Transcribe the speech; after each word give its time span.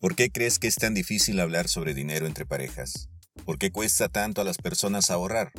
¿Por 0.00 0.14
qué 0.14 0.30
crees 0.30 0.60
que 0.60 0.68
es 0.68 0.76
tan 0.76 0.94
difícil 0.94 1.40
hablar 1.40 1.66
sobre 1.66 1.92
dinero 1.92 2.28
entre 2.28 2.46
parejas? 2.46 3.08
¿Por 3.44 3.58
qué 3.58 3.72
cuesta 3.72 4.08
tanto 4.08 4.40
a 4.40 4.44
las 4.44 4.56
personas 4.56 5.10
ahorrar? 5.10 5.50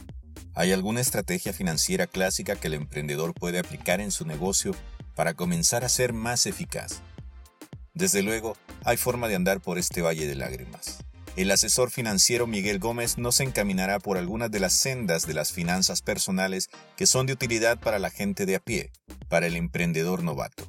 ¿Hay 0.54 0.72
alguna 0.72 1.02
estrategia 1.02 1.52
financiera 1.52 2.08
clásica 2.08 2.56
que 2.56 2.68
el 2.68 2.76
emprendedor 2.76 3.34
puede 3.34 3.60
aplicar 3.60 4.00
en 4.00 4.12
su 4.12 4.26
negocio 4.26 4.74
para 5.14 5.34
comenzar 5.34 5.84
a 5.84 5.90
ser 5.90 6.14
más 6.14 6.46
eficaz? 6.46 7.02
Desde 7.94 8.22
luego, 8.22 8.56
hay 8.86 8.96
forma 8.96 9.28
de 9.28 9.36
andar 9.36 9.60
por 9.60 9.78
este 9.78 10.02
valle 10.02 10.26
de 10.26 10.36
lágrimas. 10.36 11.00
El 11.36 11.52
asesor 11.52 11.92
financiero 11.92 12.48
Miguel 12.48 12.80
Gómez 12.80 13.18
nos 13.18 13.42
encaminará 13.42 14.00
por 14.00 14.18
algunas 14.18 14.50
de 14.50 14.62
las 14.62 14.72
sendas 14.72 15.28
de 15.28 15.34
las 15.34 15.52
finanzas 15.52 16.02
personales 16.02 16.70
que 16.96 17.08
son 17.08 17.26
de 17.26 17.34
utilidad 17.34 17.78
para 17.78 18.00
la 18.00 18.10
gente 18.10 18.46
de 18.46 18.56
a 18.56 18.60
pie, 18.62 18.94
para 19.28 19.48
el 19.48 19.58
emprendedor 19.58 20.24
novato. 20.24 20.69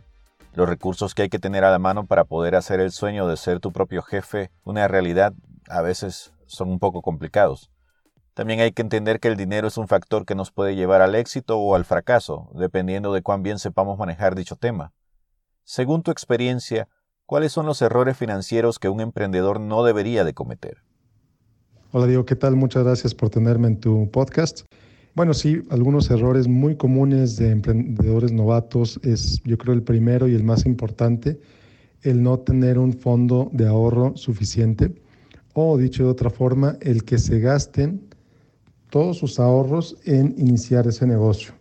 Los 0.53 0.69
recursos 0.69 1.13
que 1.13 1.23
hay 1.23 1.29
que 1.29 1.39
tener 1.39 1.65
a 1.65 1.71
la 1.71 1.77
mano 1.77 2.05
para 2.05 2.23
poder 2.23 2.55
hacer 2.55 2.79
el 2.79 2.91
sueño 2.91 3.27
de 3.27 3.35
ser 3.35 3.59
tu 3.59 3.73
propio 3.73 4.01
jefe 4.01 4.49
una 4.63 4.87
realidad 4.87 5.33
a 5.67 5.81
veces 5.81 6.31
son 6.45 6.69
un 6.69 6.79
poco 6.79 7.01
complicados. 7.01 7.69
También 8.33 8.61
hay 8.61 8.71
que 8.71 8.81
entender 8.81 9.19
que 9.19 9.27
el 9.27 9.35
dinero 9.35 9.67
es 9.67 9.77
un 9.77 9.89
factor 9.89 10.25
que 10.25 10.35
nos 10.35 10.51
puede 10.51 10.77
llevar 10.77 11.01
al 11.01 11.15
éxito 11.15 11.59
o 11.59 11.75
al 11.75 11.83
fracaso, 11.83 12.49
dependiendo 12.53 13.11
de 13.11 13.21
cuán 13.21 13.43
bien 13.43 13.59
sepamos 13.59 13.99
manejar 13.99 14.35
dicho 14.35 14.55
tema. 14.55 14.93
Según 15.65 16.01
tu 16.01 16.11
experiencia, 16.11 16.87
¿cuáles 17.25 17.51
son 17.51 17.65
los 17.65 17.81
errores 17.81 18.15
financieros 18.15 18.79
que 18.79 18.87
un 18.87 19.01
emprendedor 19.01 19.59
no 19.59 19.83
debería 19.83 20.23
de 20.23 20.33
cometer? 20.33 20.77
Hola 21.91 22.05
Diego, 22.05 22.23
¿qué 22.23 22.37
tal? 22.37 22.55
Muchas 22.55 22.85
gracias 22.85 23.13
por 23.13 23.29
tenerme 23.29 23.67
en 23.67 23.81
tu 23.81 24.09
podcast. 24.09 24.61
Bueno, 25.15 25.33
sí, 25.33 25.63
algunos 25.69 26.09
errores 26.11 26.47
muy 26.47 26.75
comunes 26.75 27.35
de 27.35 27.49
emprendedores 27.49 28.31
novatos 28.31 28.99
es, 29.03 29.41
yo 29.43 29.57
creo, 29.57 29.73
el 29.73 29.81
primero 29.81 30.27
y 30.27 30.35
el 30.35 30.43
más 30.43 30.65
importante, 30.65 31.39
el 32.03 32.21
no 32.21 32.39
tener 32.39 32.77
un 32.77 32.93
fondo 32.93 33.49
de 33.51 33.67
ahorro 33.67 34.15
suficiente 34.15 34.93
o, 35.53 35.77
dicho 35.77 36.03
de 36.03 36.09
otra 36.09 36.29
forma, 36.29 36.77
el 36.81 37.03
que 37.03 37.17
se 37.17 37.39
gasten 37.39 38.07
todos 38.89 39.17
sus 39.17 39.39
ahorros 39.39 39.97
en 40.05 40.35
iniciar 40.37 40.87
ese 40.87 41.05
negocio. 41.05 41.53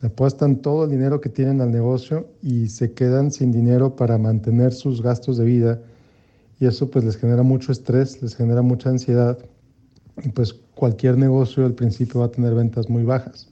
Apuestan 0.00 0.56
todo 0.56 0.84
el 0.84 0.90
dinero 0.90 1.20
que 1.20 1.28
tienen 1.28 1.60
al 1.60 1.72
negocio 1.72 2.28
y 2.42 2.68
se 2.68 2.92
quedan 2.92 3.32
sin 3.32 3.50
dinero 3.50 3.96
para 3.96 4.18
mantener 4.18 4.72
sus 4.72 5.02
gastos 5.02 5.38
de 5.38 5.44
vida 5.44 5.80
y 6.60 6.66
eso 6.66 6.90
pues 6.90 7.04
les 7.04 7.16
genera 7.16 7.42
mucho 7.42 7.72
estrés, 7.72 8.22
les 8.22 8.36
genera 8.36 8.62
mucha 8.62 8.90
ansiedad 8.90 9.38
pues 10.34 10.54
cualquier 10.74 11.16
negocio 11.18 11.64
al 11.64 11.74
principio 11.74 12.20
va 12.20 12.26
a 12.26 12.30
tener 12.30 12.54
ventas 12.54 12.88
muy 12.88 13.02
bajas. 13.02 13.48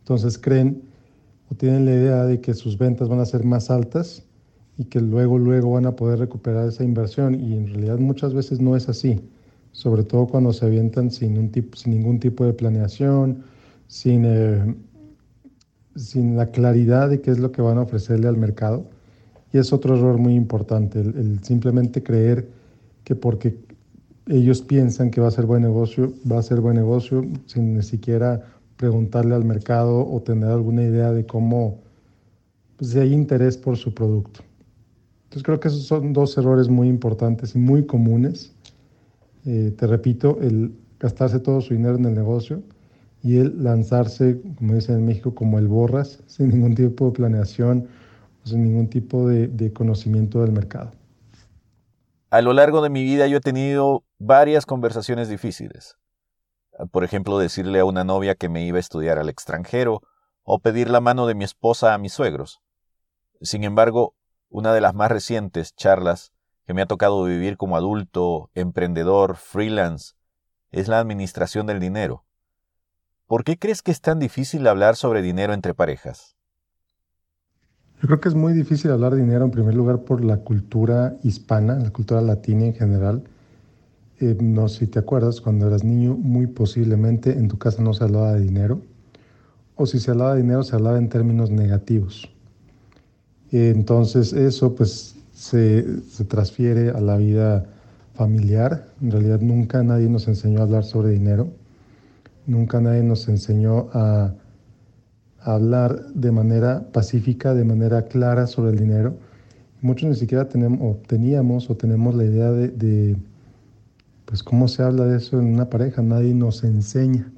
Entonces 0.00 0.38
creen 0.38 0.82
o 1.50 1.54
tienen 1.54 1.84
la 1.84 1.92
idea 1.92 2.24
de 2.24 2.40
que 2.40 2.54
sus 2.54 2.78
ventas 2.78 3.08
van 3.08 3.20
a 3.20 3.24
ser 3.24 3.44
más 3.44 3.70
altas 3.70 4.24
y 4.78 4.84
que 4.84 5.00
luego 5.00 5.38
luego 5.38 5.72
van 5.72 5.86
a 5.86 5.96
poder 5.96 6.18
recuperar 6.18 6.68
esa 6.68 6.84
inversión 6.84 7.34
y 7.34 7.54
en 7.54 7.66
realidad 7.66 7.98
muchas 7.98 8.34
veces 8.34 8.60
no 8.60 8.76
es 8.76 8.88
así 8.88 9.20
sobre 9.72 10.02
todo 10.02 10.26
cuando 10.26 10.52
se 10.52 10.66
avientan 10.66 11.10
sin, 11.10 11.38
un 11.38 11.50
tipo, 11.50 11.76
sin 11.76 11.92
ningún 11.92 12.18
tipo 12.18 12.44
de 12.44 12.52
planeación, 12.52 13.44
sin, 13.86 14.24
eh, 14.26 14.74
sin 15.96 16.36
la 16.36 16.46
claridad 16.50 17.08
de 17.08 17.20
qué 17.20 17.30
es 17.30 17.38
lo 17.38 17.52
que 17.52 17.62
van 17.62 17.78
a 17.78 17.82
ofrecerle 17.82 18.28
al 18.28 18.36
mercado. 18.36 18.86
Y 19.52 19.58
es 19.58 19.72
otro 19.72 19.96
error 19.96 20.18
muy 20.18 20.34
importante, 20.34 21.00
el, 21.00 21.40
simplemente 21.42 22.02
creer 22.02 22.48
que 23.04 23.14
porque 23.14 23.56
ellos 24.30 24.62
piensan 24.62 25.10
que 25.10 25.20
va 25.20 25.28
a 25.28 25.32
ser 25.32 25.46
buen 25.46 25.62
negocio, 25.62 26.12
va 26.30 26.38
a 26.38 26.42
ser 26.42 26.60
buen 26.60 26.76
negocio 26.76 27.24
sin 27.46 27.74
ni 27.74 27.82
siquiera 27.82 28.42
preguntarle 28.76 29.34
al 29.34 29.44
mercado 29.44 30.08
o 30.10 30.22
tener 30.22 30.50
alguna 30.50 30.82
idea 30.82 31.12
de 31.12 31.26
cómo, 31.26 31.80
pues, 32.76 32.92
si 32.92 32.98
hay 32.98 33.12
interés 33.12 33.58
por 33.58 33.76
su 33.76 33.92
producto. 33.92 34.40
Entonces 35.24 35.42
creo 35.42 35.60
que 35.60 35.68
esos 35.68 35.84
son 35.84 36.12
dos 36.12 36.36
errores 36.38 36.68
muy 36.68 36.88
importantes 36.88 37.54
y 37.54 37.58
muy 37.58 37.84
comunes 37.86 38.52
eh, 39.46 39.72
te 39.76 39.86
repito, 39.86 40.38
el 40.40 40.74
gastarse 40.98 41.40
todo 41.40 41.60
su 41.60 41.74
dinero 41.74 41.96
en 41.96 42.04
el 42.04 42.14
negocio 42.14 42.62
y 43.22 43.36
el 43.38 43.62
lanzarse, 43.62 44.40
como 44.56 44.74
dicen 44.74 44.96
en 44.96 45.06
México, 45.06 45.34
como 45.34 45.58
el 45.58 45.68
borras, 45.68 46.22
sin 46.26 46.50
ningún 46.50 46.74
tipo 46.74 47.06
de 47.06 47.12
planeación 47.12 47.86
sin 48.42 48.64
ningún 48.64 48.88
tipo 48.88 49.28
de 49.28 49.72
conocimiento 49.74 50.40
del 50.40 50.52
mercado. 50.52 50.92
A 52.30 52.42
lo 52.42 52.52
largo 52.52 52.80
de 52.80 52.90
mi 52.90 53.02
vida 53.02 53.26
yo 53.26 53.38
he 53.38 53.40
tenido 53.40 54.04
varias 54.18 54.64
conversaciones 54.64 55.28
difíciles. 55.28 55.96
Por 56.92 57.02
ejemplo, 57.02 57.38
decirle 57.38 57.80
a 57.80 57.84
una 57.84 58.04
novia 58.04 58.36
que 58.36 58.48
me 58.48 58.64
iba 58.64 58.76
a 58.76 58.80
estudiar 58.80 59.18
al 59.18 59.28
extranjero 59.28 60.00
o 60.44 60.60
pedir 60.60 60.90
la 60.90 61.00
mano 61.00 61.26
de 61.26 61.34
mi 61.34 61.42
esposa 61.42 61.92
a 61.92 61.98
mis 61.98 62.12
suegros. 62.12 62.60
Sin 63.42 63.64
embargo, 63.64 64.14
una 64.48 64.72
de 64.72 64.80
las 64.80 64.94
más 64.94 65.10
recientes 65.10 65.74
charlas 65.74 66.32
que 66.66 66.72
me 66.72 66.82
ha 66.82 66.86
tocado 66.86 67.24
vivir 67.24 67.56
como 67.56 67.76
adulto, 67.76 68.48
emprendedor, 68.54 69.34
freelance, 69.34 70.14
es 70.70 70.86
la 70.86 71.00
administración 71.00 71.66
del 71.66 71.80
dinero. 71.80 72.24
¿Por 73.26 73.42
qué 73.42 73.58
crees 73.58 73.82
que 73.82 73.90
es 73.90 74.00
tan 74.00 74.20
difícil 74.20 74.68
hablar 74.68 74.94
sobre 74.94 75.20
dinero 75.20 75.52
entre 75.52 75.74
parejas? 75.74 76.36
Yo 78.00 78.06
creo 78.06 78.20
que 78.20 78.30
es 78.30 78.34
muy 78.34 78.54
difícil 78.54 78.90
hablar 78.90 79.14
de 79.14 79.20
dinero 79.20 79.44
en 79.44 79.50
primer 79.50 79.74
lugar 79.74 80.00
por 80.00 80.24
la 80.24 80.38
cultura 80.38 81.18
hispana, 81.22 81.78
la 81.78 81.90
cultura 81.90 82.22
latina 82.22 82.64
en 82.64 82.74
general. 82.74 83.22
Eh, 84.20 84.38
no 84.40 84.68
sé 84.68 84.80
si 84.80 84.86
te 84.86 84.98
acuerdas, 84.98 85.42
cuando 85.42 85.66
eras 85.66 85.84
niño, 85.84 86.16
muy 86.16 86.46
posiblemente 86.46 87.32
en 87.32 87.48
tu 87.48 87.58
casa 87.58 87.82
no 87.82 87.92
se 87.92 88.04
hablaba 88.04 88.32
de 88.32 88.40
dinero, 88.40 88.80
o 89.76 89.84
si 89.84 90.00
se 90.00 90.12
hablaba 90.12 90.34
de 90.34 90.42
dinero 90.42 90.62
se 90.62 90.76
hablaba 90.76 90.96
en 90.96 91.10
términos 91.10 91.50
negativos. 91.50 92.30
entonces 93.50 94.32
eso 94.32 94.74
pues 94.74 95.16
se, 95.34 95.82
transfiere 96.28 96.90
a 96.90 97.00
la 97.00 97.16
vida 97.16 97.66
familiar. 98.14 98.86
En 99.02 99.10
realidad 99.10 99.40
nunca 99.40 99.82
nadie 99.82 100.08
nos 100.08 100.26
enseñó 100.26 100.60
a 100.60 100.62
hablar 100.62 100.84
sobre 100.84 101.10
dinero. 101.10 101.48
Nunca 102.46 102.80
nadie 102.80 103.02
nos 103.02 103.28
enseñó 103.28 103.88
a, 103.92 104.32
hablar 105.42 106.06
de 106.14 106.30
manera 106.30 106.86
pacífica, 106.92 107.54
de 107.54 107.64
manera 107.64 108.02
clara 108.02 108.46
sobre 108.46 108.72
el 108.72 108.78
dinero. 108.78 109.14
Muchos 109.80 110.08
ni 110.08 110.14
siquiera 110.14 110.48
tenemos, 110.48 110.78
o 110.82 110.98
teníamos 111.06 111.70
o 111.70 111.76
tenemos 111.76 112.14
la 112.14 112.24
idea 112.24 112.50
de, 112.50 112.68
de, 112.68 113.16
pues, 114.26 114.42
cómo 114.42 114.68
se 114.68 114.82
habla 114.82 115.06
de 115.06 115.16
eso 115.16 115.40
en 115.40 115.46
una 115.46 115.70
pareja. 115.70 116.02
Nadie 116.02 116.34
nos 116.34 116.62
enseña. 116.64 117.30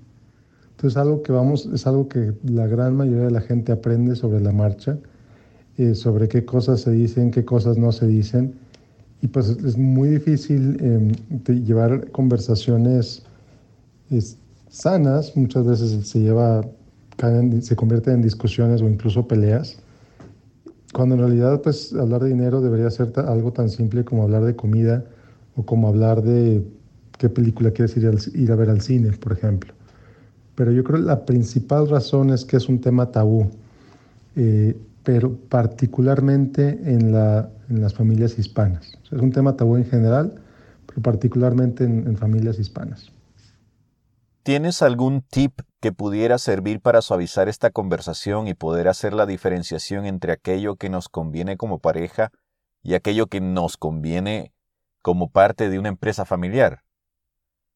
Entonces, 0.73 0.97
algo 0.97 1.23
que 1.23 1.31
vamos, 1.33 1.67
es 1.67 1.87
algo 1.87 2.09
que 2.09 2.35
la 2.45 2.67
gran 2.67 2.97
mayoría 2.97 3.27
de 3.27 3.31
la 3.31 3.41
gente 3.41 3.71
aprende 3.71 4.17
sobre 4.17 4.41
la 4.41 4.51
marcha, 4.51 4.99
eh, 5.79 5.95
sobre 5.95 6.29
qué 6.29 6.45
cosas 6.45 6.81
se 6.81 6.91
dicen, 6.91 7.31
qué 7.31 7.45
cosas 7.45 7.79
no 7.79 7.93
se 7.93 8.07
dicen. 8.09 8.55
Y 9.21 9.29
pues 9.29 9.49
es 9.51 9.79
muy 9.79 10.09
difícil 10.09 10.77
em, 10.81 11.13
llevar 11.65 12.11
conversaciones 12.11 13.23
sanas. 14.69 15.37
Muchas 15.37 15.65
veces 15.65 16.09
se 16.09 16.21
lleva 16.21 16.63
se 17.61 17.77
convierten 17.77 18.15
en 18.15 18.23
discusiones 18.23 18.83
o 18.83 18.89
incluso 18.89 19.29
peleas, 19.29 19.79
cuando 20.93 21.15
en 21.15 21.21
realidad 21.21 21.63
pues 21.63 21.93
hablar 21.95 22.23
de 22.23 22.29
dinero 22.29 22.61
debería 22.61 22.91
ser 22.91 23.13
algo 23.17 23.53
tan 23.53 23.71
simple 23.71 24.05
como 24.05 24.25
hablar 24.25 24.45
de 24.45 24.57
comida 24.57 25.05
o 25.57 25.65
como 25.65 25.89
hablar 25.89 26.23
de 26.23 26.65
qué 27.19 27.29
película 27.29 27.71
quieres 27.71 27.97
ir, 27.97 28.11
ir 28.35 28.53
a 28.53 28.57
ver 28.57 28.71
al 28.71 28.81
cine, 28.81 29.13
por 29.13 29.33
ejemplo. 29.33 29.73
Pero 30.55 30.73
yo 30.73 30.85
creo 30.85 31.01
que 31.01 31.07
la 31.07 31.25
principal 31.25 31.89
razón 31.89 32.31
es 32.31 32.45
que 32.45 32.57
es 32.57 32.69
un 32.69 32.81
tema 32.81 33.11
tabú, 33.11 33.51
eh, 34.37 34.77
pero 35.03 35.35
particularmente 35.49 36.79
en, 36.85 37.13
la, 37.13 37.51
en, 37.71 37.81
las 37.81 37.95
familias 37.95 38.39
hispanas. 38.39 38.93
es 39.11 39.21
un 39.21 39.33
tema 39.33 39.57
tabú 39.57 39.77
en 39.77 39.85
general, 39.85 40.35
pero 40.87 41.01
particularmente 41.01 41.85
en, 41.85 42.07
en 42.07 42.17
familias 42.17 42.59
hispanas. 42.59 43.11
¿Tienes 44.43 44.83
algún 44.83 45.23
tip 45.23 45.61
que 45.83 45.91
pudiera 45.91 46.39
servir 46.39 46.81
para 46.81 47.03
suavizar 47.03 47.49
esta 47.49 47.71
conversación 47.71 48.47
y 48.47 48.55
poder 48.55 48.87
hacer 48.87 49.13
la 49.13 49.27
diferenciación 49.27 50.07
entre 50.07 50.31
aquello 50.31 50.77
que 50.77 50.89
nos 50.89 51.09
conviene 51.09 51.57
como 51.57 51.81
pareja 51.81 52.31
y 52.85 52.95
aquello 52.95 53.27
que 53.27 53.41
nos 53.41 53.77
conviene 53.77 54.53
como 55.03 55.29
parte 55.29 55.69
de 55.69 55.81
una 55.81 55.89
empresa 55.89 56.25
familiar? 56.25 56.85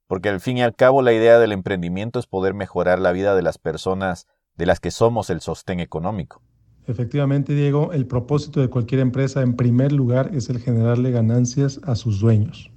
Porque 0.06 0.28
al 0.28 0.38
fin 0.38 0.58
y 0.58 0.62
al 0.62 0.76
cabo 0.76 1.02
la 1.02 1.12
idea 1.12 1.40
del 1.40 1.50
emprendimiento 1.50 2.20
es 2.20 2.28
poder 2.28 2.54
mejorar 2.54 3.00
la 3.00 3.10
vida 3.10 3.34
de 3.34 3.42
las 3.42 3.58
personas 3.58 4.28
de 4.54 4.66
las 4.66 4.78
que 4.78 4.92
somos 4.92 5.28
el 5.28 5.40
sostén 5.40 5.80
económico. 5.80 6.42
Efectivamente, 6.86 7.54
Diego, 7.54 7.92
el 7.92 8.06
propósito 8.06 8.60
de 8.60 8.68
cualquier 8.68 9.00
empresa 9.00 9.42
en 9.42 9.56
primer 9.56 9.90
lugar 9.90 10.30
es 10.32 10.48
el 10.48 10.60
generarle 10.60 11.10
ganancias 11.10 11.80
a 11.82 11.96
sus 11.96 12.20
dueños. 12.20 12.70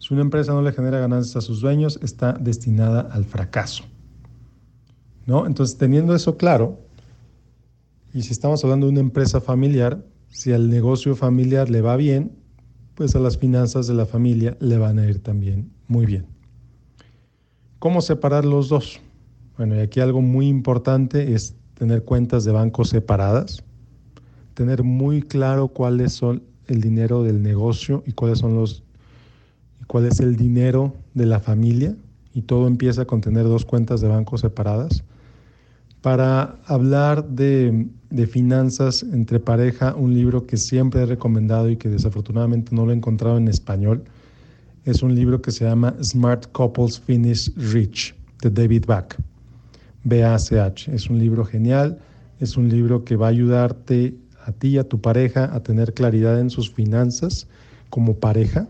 Si 0.00 0.12
una 0.12 0.24
empresa 0.24 0.52
no 0.52 0.62
le 0.62 0.72
genera 0.72 0.98
ganancias 0.98 1.36
a 1.36 1.46
sus 1.46 1.60
dueños, 1.60 2.00
está 2.02 2.32
destinada 2.32 3.02
al 3.02 3.24
fracaso. 3.24 3.84
¿No? 5.26 5.46
Entonces, 5.46 5.76
teniendo 5.76 6.14
eso 6.14 6.36
claro, 6.36 6.78
y 8.12 8.22
si 8.22 8.32
estamos 8.32 8.62
hablando 8.64 8.86
de 8.86 8.92
una 8.92 9.00
empresa 9.00 9.40
familiar, 9.40 10.04
si 10.28 10.52
al 10.52 10.68
negocio 10.68 11.14
familiar 11.14 11.70
le 11.70 11.80
va 11.80 11.96
bien, 11.96 12.32
pues 12.94 13.14
a 13.16 13.20
las 13.20 13.38
finanzas 13.38 13.86
de 13.86 13.94
la 13.94 14.06
familia 14.06 14.56
le 14.60 14.78
van 14.78 14.98
a 14.98 15.06
ir 15.06 15.22
también 15.22 15.70
muy 15.88 16.06
bien. 16.06 16.26
¿Cómo 17.78 18.00
separar 18.00 18.44
los 18.44 18.68
dos? 18.68 19.00
Bueno, 19.56 19.76
y 19.76 19.80
aquí 19.80 20.00
algo 20.00 20.20
muy 20.20 20.48
importante 20.48 21.34
es 21.34 21.56
tener 21.74 22.04
cuentas 22.04 22.44
de 22.44 22.52
banco 22.52 22.84
separadas, 22.84 23.62
tener 24.54 24.82
muy 24.82 25.22
claro 25.22 25.68
cuáles 25.68 26.12
son 26.12 26.42
el 26.68 26.80
dinero 26.80 27.22
del 27.22 27.42
negocio 27.42 28.02
y 28.06 28.12
cuáles 28.12 28.38
son 28.38 28.54
los 28.54 28.82
cuál 29.86 30.06
es 30.06 30.20
el 30.20 30.36
dinero 30.36 30.94
de 31.12 31.26
la 31.26 31.40
familia 31.40 31.96
y 32.32 32.42
todo 32.42 32.66
empieza 32.66 33.04
con 33.04 33.20
tener 33.20 33.44
dos 33.44 33.64
cuentas 33.64 34.00
de 34.00 34.08
banco 34.08 34.38
separadas. 34.38 35.04
Para 36.02 36.56
hablar 36.66 37.28
de, 37.28 37.86
finanzas 38.28 39.04
entre 39.04 39.38
pareja, 39.38 39.94
un 39.94 40.12
libro 40.12 40.46
que 40.46 40.56
siempre 40.56 41.02
he 41.02 41.06
recomendado 41.06 41.70
y 41.70 41.76
que 41.76 41.88
desafortunadamente 41.88 42.74
no 42.74 42.84
lo 42.84 42.90
he 42.90 42.96
encontrado 42.96 43.38
en 43.38 43.46
español, 43.46 44.02
es 44.84 45.02
un 45.02 45.14
libro 45.14 45.40
que 45.40 45.52
se 45.52 45.64
llama 45.64 45.94
Smart 46.02 46.50
Couples 46.50 46.98
Finish 46.98 47.54
Rich, 47.54 48.16
de 48.42 48.50
David 48.50 48.84
Back. 48.86 49.16
B-A-C-H. 50.02 50.92
Es 50.92 51.08
un 51.08 51.20
libro 51.20 51.44
genial, 51.44 52.00
es 52.40 52.56
un 52.56 52.68
libro 52.68 53.04
que 53.04 53.14
va 53.14 53.26
a 53.26 53.30
ayudarte 53.30 54.16
a 54.44 54.50
ti 54.50 54.70
y 54.70 54.78
a 54.78 54.88
tu 54.88 55.00
pareja 55.00 55.54
a 55.54 55.62
tener 55.62 55.94
claridad 55.94 56.40
en 56.40 56.50
sus 56.50 56.68
finanzas 56.68 57.46
como 57.90 58.16
pareja 58.16 58.66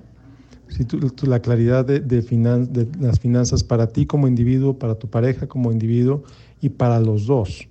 si 0.73 1.27
la 1.27 1.41
claridad 1.41 1.85
de, 1.85 2.01
de, 2.01 2.89
las 2.99 3.21
finanzas 3.21 3.63
para 3.63 3.89
ti 3.89 4.07
como 4.07 4.27
individuo, 4.27 4.79
para 4.79 4.95
tu 4.95 5.09
pareja 5.09 5.47
como 5.47 5.71
individuo 5.71 6.25
y 6.63 6.71
para 6.71 7.01
los 7.01 7.27
dos, 7.27 7.69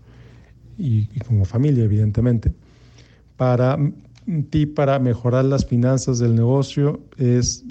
y, 0.77 1.07
como 1.21 1.45
familia, 1.45 1.85
evidentemente. 1.85 2.53
Para 3.37 3.79
ti, 4.51 4.67
para 4.67 4.99
mejorar 4.99 5.45
las 5.45 5.65
finanzas 5.65 6.19
del 6.19 6.35
negocio, 6.35 6.99
es 7.17 7.65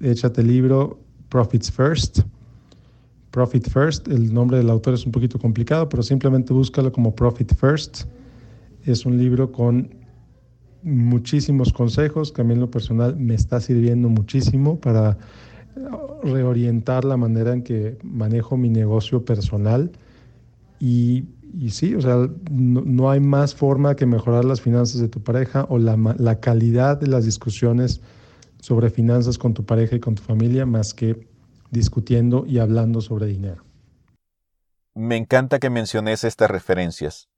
échate 0.00 0.40
el 0.40 0.48
libro 0.48 0.98
Profits 1.28 1.70
First. 1.70 2.20
Profit 3.30 3.68
First, 3.68 4.08
el 4.08 4.32
nombre 4.32 4.58
del 4.58 4.70
autor 4.70 4.94
es 4.94 5.06
un 5.06 5.12
poquito 5.12 5.38
complicado, 5.38 5.88
pero 5.88 6.02
simplemente 6.02 6.52
búscalo 6.52 6.90
como 6.90 7.14
Profit 7.14 7.54
First. 7.54 8.04
Es 8.84 9.06
un 9.06 9.18
libro 9.18 9.52
con 9.52 9.94
muchísimos 10.82 11.72
consejos 11.72 12.32
que 12.32 12.40
a 12.40 12.44
mí 12.44 12.54
en 12.54 12.60
lo 12.60 12.70
personal 12.70 13.16
me 13.16 13.34
está 13.34 13.60
sirviendo 13.60 14.08
muchísimo 14.08 14.80
para 14.80 15.18
reorientar 16.22 17.04
la 17.04 17.16
manera 17.16 17.52
en 17.52 17.62
que 17.62 17.98
manejo 18.02 18.56
mi 18.56 18.68
negocio 18.68 19.24
personal. 19.24 19.92
Y, 20.84 21.28
sí, 21.70 21.94
o 21.94 22.00
sea, 22.00 22.28
no, 22.50 23.08
hay 23.08 23.20
más 23.20 23.54
forma 23.54 23.94
que 23.94 24.04
mejorar 24.04 24.44
las 24.44 24.60
finanzas 24.60 25.00
de 25.00 25.08
tu 25.08 25.22
pareja 25.22 25.64
o 25.68 25.78
la, 25.78 25.96
la 26.18 26.40
calidad 26.40 26.98
de 26.98 27.06
las 27.06 27.24
discusiones 27.24 28.00
sobre 28.60 28.90
finanzas 28.90 29.38
con 29.38 29.54
tu 29.54 29.64
pareja 29.64 29.94
y 29.94 30.00
con 30.00 30.16
tu 30.16 30.24
familia 30.24 30.66
más 30.66 30.92
que 30.92 31.28
discutiendo 31.70 32.46
y 32.48 32.58
hablando 32.58 33.00
sobre 33.00 33.26
dinero. 33.26 33.62
Me 34.92 35.16
encanta 35.16 35.60
que 35.60 35.70
menciones 35.70 36.24
estas 36.24 36.50
referencias 36.50 37.28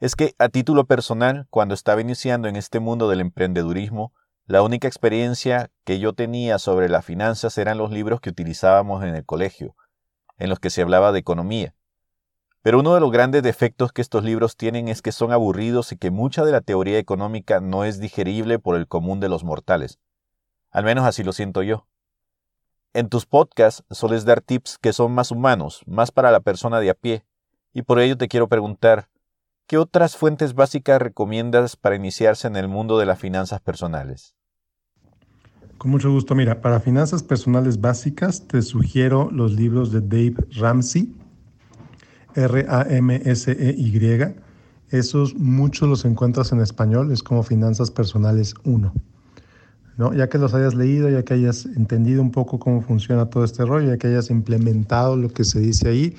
es 0.00 0.16
que 0.16 0.34
a 0.38 0.48
título 0.48 0.86
personal, 0.86 1.46
cuando 1.50 1.74
estaba 1.74 2.00
iniciando 2.00 2.48
en 2.48 2.56
este 2.56 2.80
mundo 2.80 3.08
del 3.08 3.20
emprendedurismo, 3.20 4.12
la 4.46 4.62
única 4.62 4.88
experiencia 4.88 5.70
que 5.84 6.00
yo 6.00 6.14
tenía 6.14 6.58
sobre 6.58 6.88
las 6.88 7.04
finanzas 7.04 7.58
eran 7.58 7.78
los 7.78 7.92
libros 7.92 8.20
que 8.20 8.30
utilizábamos 8.30 9.04
en 9.04 9.14
el 9.14 9.24
colegio, 9.24 9.76
en 10.36 10.48
los 10.48 10.58
que 10.58 10.70
se 10.70 10.82
hablaba 10.82 11.12
de 11.12 11.20
economía. 11.20 11.74
Pero 12.62 12.80
uno 12.80 12.94
de 12.94 13.00
los 13.00 13.10
grandes 13.10 13.42
defectos 13.42 13.92
que 13.92 14.02
estos 14.02 14.24
libros 14.24 14.56
tienen 14.56 14.88
es 14.88 15.02
que 15.02 15.12
son 15.12 15.32
aburridos 15.32 15.92
y 15.92 15.96
que 15.96 16.10
mucha 16.10 16.44
de 16.44 16.52
la 16.52 16.60
teoría 16.60 16.98
económica 16.98 17.60
no 17.60 17.84
es 17.84 18.00
digerible 18.00 18.58
por 18.58 18.76
el 18.76 18.86
común 18.86 19.20
de 19.20 19.28
los 19.28 19.44
mortales. 19.44 19.98
Al 20.70 20.84
menos 20.84 21.04
así 21.04 21.22
lo 21.22 21.32
siento 21.32 21.62
yo. 21.62 21.86
En 22.94 23.08
tus 23.08 23.26
podcasts 23.26 23.84
sueles 23.90 24.24
dar 24.24 24.40
tips 24.40 24.78
que 24.78 24.92
son 24.92 25.12
más 25.12 25.30
humanos, 25.30 25.82
más 25.86 26.10
para 26.10 26.30
la 26.30 26.40
persona 26.40 26.80
de 26.80 26.90
a 26.90 26.94
pie, 26.94 27.24
y 27.72 27.82
por 27.82 28.00
ello 28.00 28.16
te 28.16 28.28
quiero 28.28 28.48
preguntar, 28.48 29.08
¿Qué 29.68 29.76
otras 29.76 30.16
fuentes 30.16 30.54
básicas 30.54 30.98
recomiendas 30.98 31.76
para 31.76 31.94
iniciarse 31.94 32.48
en 32.48 32.56
el 32.56 32.68
mundo 32.68 32.98
de 32.98 33.04
las 33.04 33.18
finanzas 33.18 33.60
personales? 33.60 34.34
Con 35.76 35.90
mucho 35.90 36.10
gusto. 36.10 36.34
Mira, 36.34 36.62
para 36.62 36.80
finanzas 36.80 37.22
personales 37.22 37.78
básicas 37.78 38.48
te 38.48 38.62
sugiero 38.62 39.30
los 39.30 39.52
libros 39.52 39.92
de 39.92 40.00
Dave 40.00 40.36
Ramsey, 40.56 41.14
R-A-M-S-E-Y. 42.34 44.34
Esos 44.90 45.34
muchos 45.34 45.88
los 45.88 46.04
encuentras 46.04 46.52
en 46.52 46.60
español, 46.60 47.12
es 47.12 47.22
como 47.22 47.42
Finanzas 47.42 47.90
Personales 47.90 48.54
1. 48.64 48.92
¿No? 49.98 50.14
Ya 50.14 50.28
que 50.28 50.38
los 50.38 50.54
hayas 50.54 50.74
leído, 50.74 51.10
ya 51.10 51.24
que 51.24 51.34
hayas 51.34 51.66
entendido 51.66 52.22
un 52.22 52.30
poco 52.30 52.58
cómo 52.58 52.80
funciona 52.80 53.26
todo 53.26 53.44
este 53.44 53.64
rollo, 53.64 53.88
ya 53.88 53.98
que 53.98 54.06
hayas 54.06 54.30
implementado 54.30 55.16
lo 55.16 55.28
que 55.28 55.44
se 55.44 55.60
dice 55.60 55.88
ahí, 55.88 56.16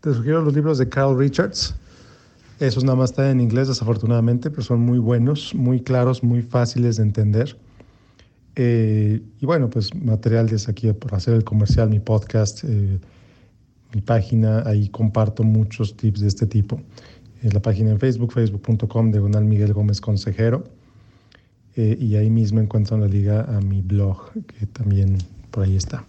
te 0.00 0.14
sugiero 0.14 0.40
los 0.40 0.54
libros 0.54 0.78
de 0.78 0.88
Carl 0.88 1.18
Richards, 1.18 1.74
esos 2.60 2.84
nada 2.84 2.96
más 2.96 3.10
están 3.10 3.26
en 3.26 3.40
inglés, 3.40 3.68
desafortunadamente, 3.68 4.50
pero 4.50 4.62
son 4.62 4.80
muy 4.80 4.98
buenos, 4.98 5.54
muy 5.54 5.80
claros, 5.80 6.22
muy 6.22 6.42
fáciles 6.42 6.98
de 6.98 7.04
entender. 7.04 7.56
Eh, 8.54 9.22
y 9.40 9.46
bueno, 9.46 9.70
pues 9.70 9.94
materiales 9.94 10.68
aquí 10.68 10.92
por 10.92 11.14
hacer 11.14 11.34
el 11.34 11.44
comercial, 11.44 11.88
mi 11.88 12.00
podcast, 12.00 12.62
eh, 12.64 13.00
mi 13.94 14.00
página, 14.00 14.62
ahí 14.66 14.88
comparto 14.88 15.42
muchos 15.42 15.96
tips 15.96 16.20
de 16.20 16.28
este 16.28 16.46
tipo. 16.46 16.80
En 17.42 17.54
la 17.54 17.60
página 17.60 17.90
en 17.90 17.98
Facebook, 17.98 18.32
facebook.com, 18.32 19.10
diagonal 19.10 19.44
Miguel 19.44 19.72
Gómez 19.72 20.00
Consejero. 20.00 20.64
Eh, 21.76 21.96
y 21.98 22.16
ahí 22.16 22.30
mismo 22.30 22.60
encuentran 22.60 23.00
la 23.00 23.06
liga 23.06 23.42
a 23.42 23.60
mi 23.60 23.80
blog, 23.80 24.32
que 24.46 24.66
también 24.66 25.18
por 25.50 25.64
ahí 25.64 25.76
está. 25.76 26.04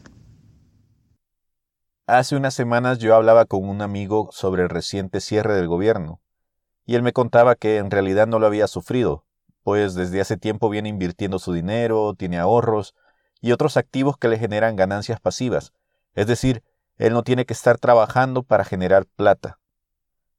Hace 2.08 2.36
unas 2.36 2.54
semanas 2.54 3.00
yo 3.00 3.16
hablaba 3.16 3.46
con 3.46 3.68
un 3.68 3.82
amigo 3.82 4.30
sobre 4.32 4.64
el 4.64 4.70
reciente 4.70 5.22
cierre 5.22 5.56
del 5.56 5.68
gobierno 5.68 6.20
y 6.86 6.96
él 6.96 7.04
me 7.04 7.14
contaba 7.14 7.56
que 7.56 7.78
en 7.78 7.92
realidad 7.92 8.28
no 8.28 8.40
lo 8.40 8.48
había 8.48 8.68
sufrido, 8.68 9.24
pues 9.64 9.94
desde 9.94 10.20
hace 10.20 10.36
tiempo 10.36 10.70
viene 10.70 10.90
invirtiendo 10.90 11.40
su 11.40 11.54
dinero, 11.54 12.16
tiene 12.16 12.38
ahorros 12.38 12.96
y 13.40 13.52
otros 13.54 13.78
activos 13.78 14.18
que 14.18 14.28
le 14.28 14.38
generan 14.38 14.76
ganancias 14.76 15.22
pasivas, 15.22 15.74
es 16.16 16.28
decir, 16.28 16.64
él 17.02 17.14
no 17.14 17.24
tiene 17.24 17.46
que 17.46 17.54
estar 17.54 17.80
trabajando 17.80 18.44
para 18.44 18.64
generar 18.64 19.08
plata. 19.08 19.58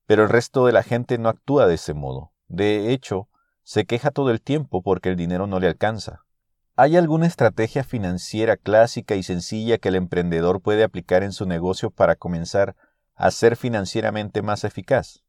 Pero 0.07 0.23
el 0.23 0.29
resto 0.29 0.65
de 0.65 0.73
la 0.73 0.85
gente 0.85 1.19
no 1.19 1.29
actúa 1.29 1.67
de 1.67 1.75
ese 1.75 1.93
modo. 1.93 2.31
De 2.47 2.93
hecho, 2.93 3.29
se 3.65 3.85
queja 3.85 4.13
todo 4.13 4.31
el 4.31 4.41
tiempo 4.41 4.81
porque 4.81 5.09
el 5.09 5.17
dinero 5.17 5.49
no 5.49 5.59
le 5.59 5.67
alcanza. 5.67 6.21
¿Hay 6.77 6.97
alguna 6.97 7.27
estrategia 7.27 7.83
financiera 7.83 8.57
clásica 8.57 9.17
y 9.17 9.25
sencilla 9.25 9.79
que 9.79 9.89
el 9.89 9.97
emprendedor 9.97 10.61
puede 10.61 10.85
aplicar 10.85 11.25
en 11.25 11.33
su 11.33 11.47
negocio 11.47 11.91
para 11.91 12.15
comenzar 12.15 12.77
a 13.17 13.33
ser 13.33 13.57
financieramente 13.57 14.41
más 14.41 14.63
eficaz? 14.63 15.25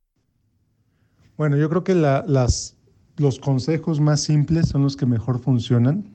Bueno, 1.36 1.58
yo 1.58 1.68
creo 1.68 1.84
que 1.84 1.96
los 1.96 3.40
consejos 3.40 4.00
más 4.00 4.22
simples 4.22 4.68
son 4.68 4.84
los 4.84 4.96
que 4.96 5.08
mejor 5.08 5.40
funcionan. 5.40 6.13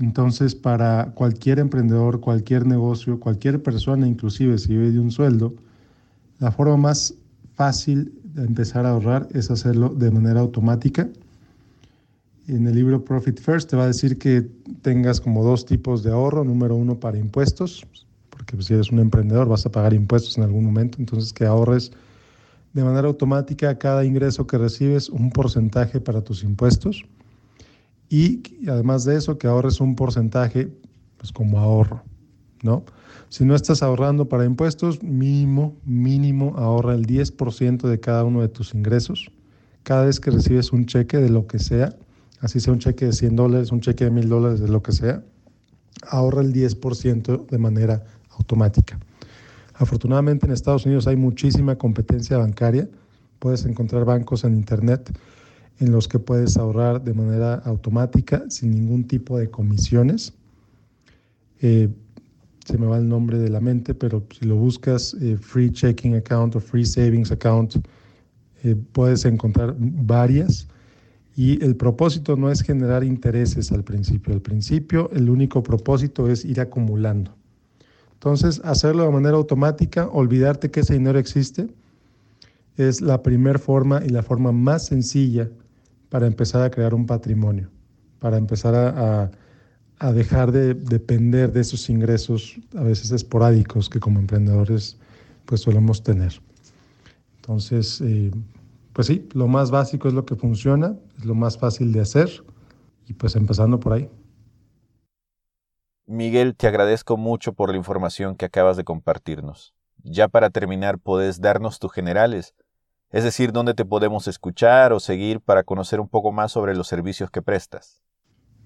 Entonces, 0.00 0.54
para 0.54 1.12
cualquier 1.14 1.58
emprendedor, 1.58 2.20
cualquier 2.20 2.66
negocio, 2.66 3.18
cualquier 3.18 3.62
persona, 3.62 4.06
inclusive 4.06 4.56
si 4.58 4.68
vive 4.68 4.92
de 4.92 5.00
un 5.00 5.10
sueldo, 5.10 5.54
la 6.38 6.52
forma 6.52 6.76
más 6.76 7.14
fácil 7.54 8.12
de 8.22 8.44
empezar 8.44 8.86
a 8.86 8.90
ahorrar 8.90 9.28
es 9.32 9.50
hacerlo 9.50 9.88
de 9.88 10.10
manera 10.12 10.40
automática. 10.40 11.08
En 12.46 12.66
el 12.66 12.76
libro 12.76 13.04
Profit 13.04 13.40
First 13.40 13.70
te 13.70 13.76
va 13.76 13.84
a 13.84 13.86
decir 13.88 14.18
que 14.18 14.48
tengas 14.82 15.20
como 15.20 15.42
dos 15.42 15.66
tipos 15.66 16.04
de 16.04 16.12
ahorro. 16.12 16.44
Número 16.44 16.76
uno 16.76 17.00
para 17.00 17.18
impuestos, 17.18 17.84
porque 18.30 18.54
pues, 18.54 18.66
si 18.66 18.74
eres 18.74 18.92
un 18.92 19.00
emprendedor 19.00 19.48
vas 19.48 19.66
a 19.66 19.72
pagar 19.72 19.94
impuestos 19.94 20.38
en 20.38 20.44
algún 20.44 20.64
momento, 20.64 20.98
entonces 21.00 21.32
que 21.32 21.44
ahorres 21.44 21.90
de 22.72 22.84
manera 22.84 23.08
automática 23.08 23.76
cada 23.78 24.04
ingreso 24.04 24.46
que 24.46 24.58
recibes 24.58 25.08
un 25.08 25.30
porcentaje 25.30 26.00
para 26.00 26.22
tus 26.22 26.44
impuestos 26.44 27.04
y 28.08 28.42
además 28.68 29.04
de 29.04 29.16
eso 29.16 29.38
que 29.38 29.46
ahorres 29.46 29.80
un 29.80 29.94
porcentaje 29.94 30.68
pues 31.18 31.32
como 31.32 31.58
ahorro, 31.58 32.02
¿no? 32.62 32.84
Si 33.28 33.44
no 33.44 33.54
estás 33.54 33.82
ahorrando 33.82 34.28
para 34.28 34.46
impuestos, 34.46 35.02
mínimo, 35.02 35.76
mínimo 35.84 36.54
ahorra 36.56 36.94
el 36.94 37.06
10% 37.06 37.88
de 37.88 38.00
cada 38.00 38.24
uno 38.24 38.40
de 38.40 38.48
tus 38.48 38.74
ingresos. 38.74 39.30
Cada 39.82 40.06
vez 40.06 40.18
que 40.18 40.30
recibes 40.30 40.72
un 40.72 40.86
cheque 40.86 41.18
de 41.18 41.28
lo 41.28 41.46
que 41.46 41.58
sea, 41.58 41.94
así 42.40 42.58
sea 42.60 42.72
un 42.72 42.78
cheque 42.78 43.04
de 43.04 43.12
100 43.12 43.36
dólares, 43.36 43.70
un 43.70 43.80
cheque 43.80 44.04
de 44.04 44.10
1000 44.10 44.28
dólares, 44.28 44.60
de 44.60 44.68
lo 44.68 44.82
que 44.82 44.92
sea, 44.92 45.22
ahorra 46.08 46.40
el 46.40 46.54
10% 46.54 47.46
de 47.46 47.58
manera 47.58 48.04
automática. 48.30 48.98
Afortunadamente 49.74 50.46
en 50.46 50.52
Estados 50.52 50.86
Unidos 50.86 51.06
hay 51.06 51.16
muchísima 51.16 51.76
competencia 51.76 52.38
bancaria. 52.38 52.88
Puedes 53.38 53.64
encontrar 53.66 54.04
bancos 54.04 54.44
en 54.44 54.54
Internet 54.54 55.12
en 55.80 55.92
los 55.92 56.08
que 56.08 56.18
puedes 56.18 56.56
ahorrar 56.56 57.02
de 57.02 57.14
manera 57.14 57.54
automática 57.54 58.44
sin 58.48 58.72
ningún 58.72 59.04
tipo 59.06 59.38
de 59.38 59.50
comisiones. 59.50 60.32
Eh, 61.60 61.88
se 62.64 62.76
me 62.78 62.86
va 62.86 62.98
el 62.98 63.08
nombre 63.08 63.38
de 63.38 63.48
la 63.48 63.60
mente, 63.60 63.94
pero 63.94 64.26
si 64.38 64.44
lo 64.44 64.56
buscas, 64.56 65.14
eh, 65.20 65.36
Free 65.40 65.70
Checking 65.70 66.16
Account 66.16 66.56
o 66.56 66.60
Free 66.60 66.84
Savings 66.84 67.30
Account, 67.32 67.76
eh, 68.62 68.76
puedes 68.92 69.24
encontrar 69.24 69.74
varias. 69.78 70.68
Y 71.36 71.64
el 71.64 71.76
propósito 71.76 72.36
no 72.36 72.50
es 72.50 72.62
generar 72.62 73.04
intereses 73.04 73.70
al 73.70 73.84
principio. 73.84 74.34
Al 74.34 74.42
principio 74.42 75.08
el 75.12 75.30
único 75.30 75.62
propósito 75.62 76.28
es 76.28 76.44
ir 76.44 76.60
acumulando. 76.60 77.32
Entonces, 78.14 78.60
hacerlo 78.64 79.04
de 79.04 79.12
manera 79.12 79.36
automática, 79.36 80.08
olvidarte 80.08 80.72
que 80.72 80.80
ese 80.80 80.94
dinero 80.94 81.20
existe, 81.20 81.68
es 82.76 83.00
la 83.00 83.22
primera 83.22 83.58
forma 83.60 84.02
y 84.04 84.08
la 84.08 84.24
forma 84.24 84.50
más 84.50 84.86
sencilla 84.86 85.48
para 86.08 86.26
empezar 86.26 86.62
a 86.62 86.70
crear 86.70 86.94
un 86.94 87.06
patrimonio, 87.06 87.68
para 88.18 88.36
empezar 88.36 88.74
a, 88.74 89.30
dejar 90.12 90.52
de 90.52 90.74
depender 90.74 91.52
de 91.52 91.60
esos 91.60 91.90
ingresos 91.90 92.56
a 92.76 92.82
veces 92.82 93.10
esporádicos 93.10 93.88
que 93.90 93.98
como 93.98 94.20
emprendedores 94.20 94.96
pues 95.44 95.62
solemos 95.62 96.02
tener. 96.02 96.40
Entonces, 97.36 98.00
eh, 98.02 98.30
pues 98.92 99.08
sí, 99.08 99.28
lo 99.32 99.48
más 99.48 99.70
básico 99.70 100.06
es 100.06 100.14
lo 100.14 100.24
que 100.24 100.36
funciona, 100.36 100.96
es 101.18 101.24
lo 101.24 101.34
más 101.34 101.58
fácil 101.58 101.92
de 101.92 102.00
hacer 102.00 102.30
y 103.08 103.14
pues 103.14 103.34
empezando 103.34 103.80
por 103.80 103.94
ahí. 103.94 104.08
Miguel, 106.06 106.56
te 106.56 106.66
agradezco 106.66 107.16
mucho 107.16 107.52
por 107.52 107.70
la 107.70 107.76
información 107.76 108.34
que 108.34 108.46
acabas 108.46 108.76
de 108.76 108.84
compartirnos. 108.84 109.74
Ya 110.02 110.28
para 110.28 110.48
terminar, 110.48 110.98
¿puedes 110.98 111.40
darnos 111.40 111.78
tus 111.78 111.92
generales? 111.92 112.54
Es 113.10 113.24
decir, 113.24 113.52
dónde 113.52 113.74
te 113.74 113.84
podemos 113.84 114.28
escuchar 114.28 114.92
o 114.92 115.00
seguir 115.00 115.40
para 115.40 115.62
conocer 115.62 116.00
un 116.00 116.08
poco 116.08 116.32
más 116.32 116.52
sobre 116.52 116.74
los 116.74 116.88
servicios 116.88 117.30
que 117.30 117.42
prestas. 117.42 118.02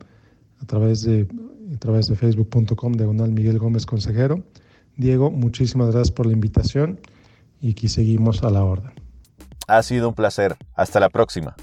a 0.60 0.66
través 0.66 1.04
de, 1.04 1.28
a 1.74 1.78
través 1.78 2.08
de 2.08 2.16
facebook.com 2.16 2.94
diagonal 2.94 3.32
Miguel 3.32 3.60
Gómez 3.60 3.86
Consejero. 3.86 4.44
Diego, 4.98 5.32
muchísimas 5.32 5.92
gracias 5.92 6.12
por 6.12 6.26
la 6.26 6.34
invitación 6.34 7.00
y 7.62 7.72
aquí 7.72 7.88
seguimos 7.88 8.44
a 8.44 8.50
la 8.50 8.64
orden. 8.64 8.92
Ha 9.68 9.84
sido 9.84 10.10
un 10.10 10.16
placer. 10.16 10.58
Hasta 10.76 11.00
la 11.00 11.10
próxima. 11.10 11.56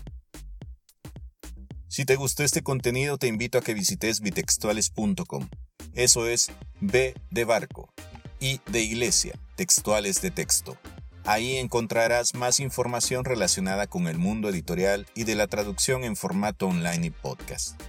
Si 1.99 2.05
te 2.05 2.15
gustó 2.15 2.45
este 2.45 2.63
contenido, 2.63 3.19
te 3.19 3.27
invito 3.27 3.59
a 3.59 3.61
que 3.61 3.75
visites 3.75 4.21
bitextuales.com. 4.21 5.49
Eso 5.95 6.29
es 6.29 6.53
B 6.81 7.13
de 7.33 7.45
barco 7.45 7.93
y 8.39 8.61
de 8.71 8.83
iglesia, 8.83 9.37
textuales 9.57 10.23
de 10.23 10.31
texto. 10.31 10.79
Ahí 11.25 11.57
encontrarás 11.57 12.37
más 12.37 12.61
información 12.61 13.25
relacionada 13.25 13.89
con 13.89 14.07
el 14.07 14.17
mundo 14.17 14.49
editorial 14.49 15.09
y 15.17 15.25
de 15.25 15.35
la 15.35 15.49
traducción 15.49 16.05
en 16.05 16.15
formato 16.15 16.69
online 16.69 17.09
y 17.09 17.11
podcast. 17.11 17.83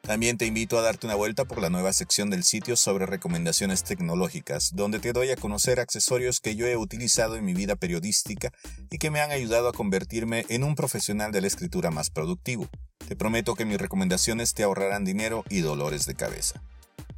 También 0.00 0.38
te 0.38 0.46
invito 0.46 0.78
a 0.78 0.82
darte 0.82 1.06
una 1.06 1.14
vuelta 1.14 1.44
por 1.44 1.60
la 1.60 1.68
nueva 1.68 1.92
sección 1.92 2.30
del 2.30 2.44
sitio 2.44 2.74
sobre 2.74 3.04
recomendaciones 3.04 3.84
tecnológicas, 3.84 4.70
donde 4.74 4.98
te 4.98 5.12
doy 5.12 5.30
a 5.30 5.36
conocer 5.36 5.78
accesorios 5.78 6.40
que 6.40 6.56
yo 6.56 6.66
he 6.66 6.78
utilizado 6.78 7.36
en 7.36 7.44
mi 7.44 7.52
vida 7.52 7.76
periodística 7.76 8.50
y 8.90 8.96
que 8.96 9.10
me 9.10 9.20
han 9.20 9.30
ayudado 9.30 9.68
a 9.68 9.74
convertirme 9.74 10.46
en 10.48 10.64
un 10.64 10.74
profesional 10.74 11.32
de 11.32 11.42
la 11.42 11.48
escritura 11.48 11.90
más 11.90 12.08
productivo. 12.08 12.70
Te 13.12 13.16
prometo 13.16 13.54
que 13.54 13.66
mis 13.66 13.76
recomendaciones 13.76 14.54
te 14.54 14.62
ahorrarán 14.62 15.04
dinero 15.04 15.44
y 15.50 15.60
dolores 15.60 16.06
de 16.06 16.14
cabeza. 16.14 16.62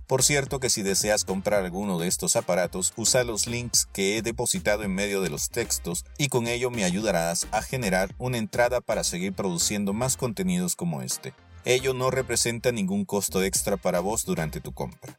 Por 0.08 0.24
cierto 0.24 0.58
que 0.58 0.68
si 0.68 0.82
deseas 0.82 1.24
comprar 1.24 1.64
alguno 1.64 2.00
de 2.00 2.08
estos 2.08 2.34
aparatos, 2.34 2.92
usa 2.96 3.22
los 3.22 3.46
links 3.46 3.86
que 3.92 4.18
he 4.18 4.22
depositado 4.22 4.82
en 4.82 4.92
medio 4.92 5.22
de 5.22 5.30
los 5.30 5.50
textos 5.50 6.04
y 6.18 6.30
con 6.30 6.48
ello 6.48 6.72
me 6.72 6.82
ayudarás 6.82 7.46
a 7.52 7.62
generar 7.62 8.12
una 8.18 8.38
entrada 8.38 8.80
para 8.80 9.04
seguir 9.04 9.34
produciendo 9.34 9.92
más 9.92 10.16
contenidos 10.16 10.74
como 10.74 11.00
este. 11.00 11.32
Ello 11.64 11.94
no 11.94 12.10
representa 12.10 12.72
ningún 12.72 13.04
costo 13.04 13.44
extra 13.44 13.76
para 13.76 14.00
vos 14.00 14.24
durante 14.24 14.60
tu 14.60 14.72
compra. 14.72 15.14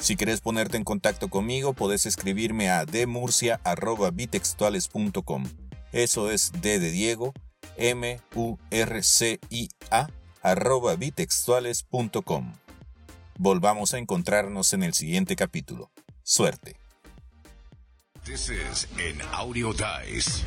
Si 0.00 0.16
quieres 0.16 0.40
ponerte 0.40 0.78
en 0.78 0.82
contacto 0.82 1.28
conmigo, 1.28 1.74
podés 1.74 2.06
escribirme 2.06 2.70
a 2.70 2.84
demurcia.bitextuales.com. 2.84 5.44
Eso 5.92 6.32
es 6.32 6.50
D 6.60 6.80
de 6.80 6.90
Diego, 6.90 7.34
M-U-R-C-I-A, 7.78 8.58
arroba 10.42 10.96
bitextuales.com. 10.96 12.54
Volvamos 13.38 13.94
a 13.94 13.98
encontrarnos 13.98 14.72
en 14.72 14.82
el 14.82 14.94
siguiente 14.94 15.36
capítulo. 15.36 15.90
Suerte. 16.22 16.76
This 18.24 18.50
is 18.50 18.86
an 18.98 19.22
Audio 19.32 19.72
Dice. 19.72 20.44